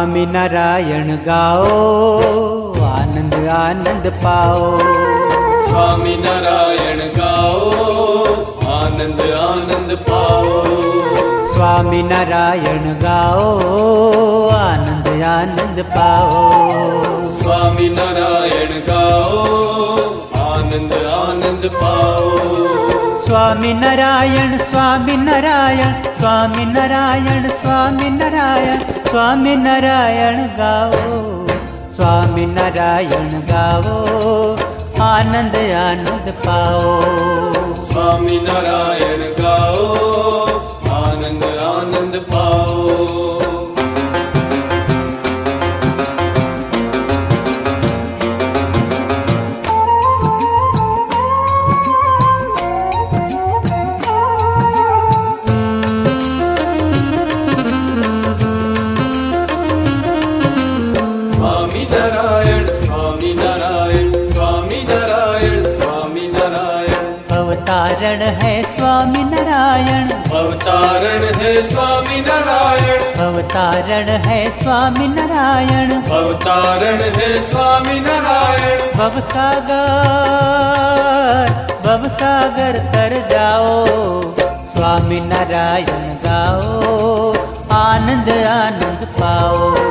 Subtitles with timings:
[0.00, 1.64] स्वामी नारायण गाओ
[2.84, 4.68] आनंद आनंद पाओ
[5.66, 7.74] स्वामी नारायण गाओ
[8.76, 10.62] आनंद आनंद पाओ
[11.52, 13.44] स्वामी नारायण गाओ
[14.60, 16.48] आनंद आनंद पाओ
[17.42, 18.60] स्वामी नारायण
[23.30, 31.46] स्वामी नारायण स्वामी नारायण स्वामी नारायण स्वामी नारायण स्वामी नारायण गाओ
[31.96, 33.28] स्वामी नारायण
[35.72, 36.90] आनंद पाओ।
[37.90, 39.86] स्वामी नारायण गाओ
[40.96, 42.99] आनंद आनंद पाओ
[68.10, 70.08] अवतारण है स्वामी नारायण।
[70.38, 79.62] अवतारण है स्वामी नारायण। अवतारण है स्वामी नारायण। अवतारण है स्वामी नारायण। भवसागर
[81.86, 83.86] भवसागर तर जाओ।
[84.66, 87.32] स्वामी नारायण गाओ
[87.72, 89.89] आनंद आनंद पाओ।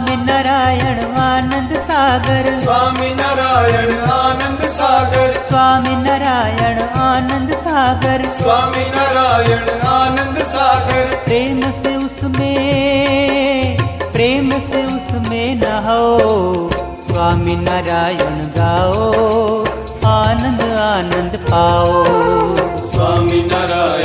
[0.00, 10.38] स्वामी नारायण आनंद सागर। स्वामी नारायण आनंद सागर। स्वामी नारायण आनंद सागर। स्वामी नारायण आनंद
[10.44, 13.76] सागर। प्रेम से उसमें
[14.12, 16.00] प्रेम से उसमें नहो
[17.10, 19.04] स्वामी नारायण गाओ
[20.14, 22.04] आनंद आनंद पाओ।
[22.88, 23.99] स्वामी नारायण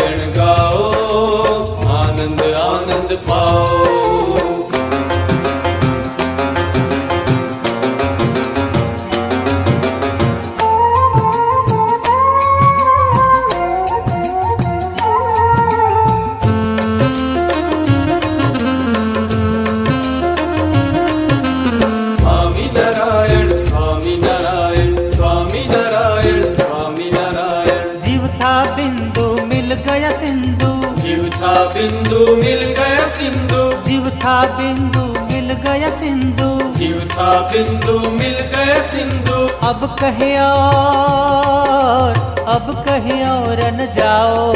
[31.86, 36.48] बिंदु मिल गया सिंधु। जीव था बिंदु मिल गया सिंधु।
[36.78, 39.36] जीव था बिंदु मिल गया सिंधु।
[39.68, 42.18] अब कहे और
[42.56, 44.48] अब कहे और न जाओ।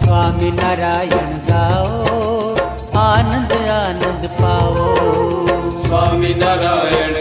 [0.00, 2.18] स्वामी नारायण गाओ
[3.02, 4.88] आनंद आनंद पाओ।
[5.86, 7.14] स्वामी नारायण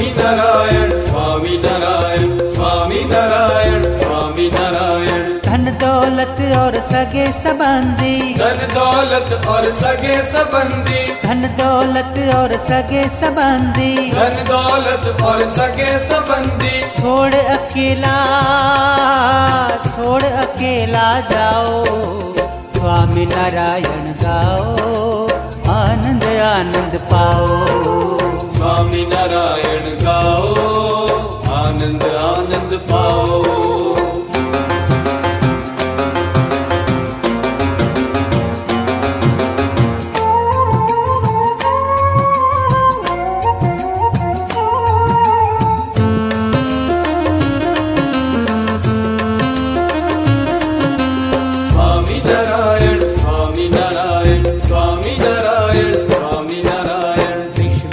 [0.00, 9.46] स्वामी नारायण स्वामी नारायण स्वामी नारायण स्वामी नारायण धन दौलत और सगे संबंधी। धन दौलत
[9.48, 18.16] और सगे संबंधी। धन दौलत और सगे संबंधी। धन दौलत और सगे संबंधी। छोड़ अकेला
[19.86, 21.84] छोड़ अकेला जाओ।
[22.78, 25.39] स्वामी नारायण गाओ।
[25.80, 27.46] आनंद आनंद पाओ
[28.54, 30.48] स्वामी नारायण गाओ
[31.58, 33.19] आनंद आनंद पाओ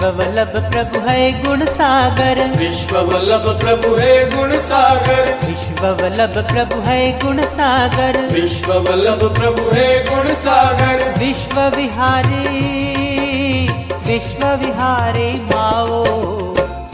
[0.08, 6.82] विश्व वल्लभ प्रभु है गुण सागर। विश्व वल्लभ प्रभु है गुण सागर। विश्व वल्लभ प्रभु
[6.86, 12.38] है गुण सागर। विश्व वल्लभ प्रभु है गुण सागर। विश्व विहारी
[14.08, 16.04] विश्व विहारी माओ।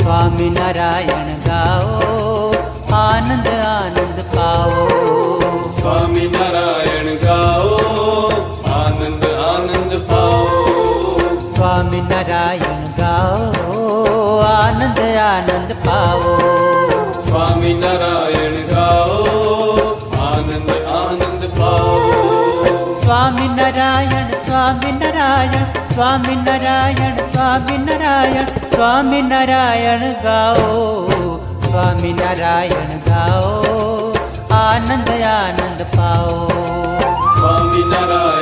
[0.01, 2.51] स्वामी नारायण गाओ
[2.93, 4.89] आनंद आनंद पाओ।
[5.71, 6.72] स्वामी नारायण
[23.43, 25.63] स्वामी नारायण स्वामी नारायण
[25.93, 32.89] स्वामी नारायण स्वामी नारायण स्वामी नारायण गाओ स्वामी नारायण
[35.25, 36.47] आनंद पाओ।
[37.37, 38.32] स्वामी नारायण